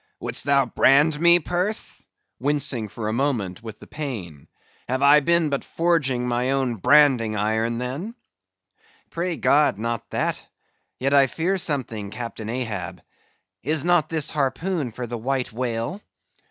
"Would'st 0.19 0.45
thou 0.45 0.65
brand 0.65 1.19
me, 1.21 1.37
Perth?" 1.37 2.03
wincing 2.39 2.87
for 2.89 3.07
a 3.07 3.13
moment 3.13 3.61
with 3.61 3.77
the 3.77 3.85
pain; 3.85 4.47
"have 4.89 5.03
I 5.03 5.19
been 5.19 5.49
but 5.49 5.63
forging 5.63 6.27
my 6.27 6.49
own 6.49 6.77
branding 6.77 7.35
iron, 7.35 7.77
then?" 7.77 8.15
"Pray 9.11 9.37
God, 9.37 9.77
not 9.77 10.09
that; 10.09 10.43
yet 10.99 11.13
I 11.13 11.27
fear 11.27 11.55
something, 11.55 12.09
Captain 12.09 12.49
Ahab. 12.49 13.03
Is 13.61 13.85
not 13.85 14.09
this 14.09 14.31
harpoon 14.31 14.91
for 14.91 15.05
the 15.05 15.19
White 15.19 15.53
Whale?" 15.53 16.01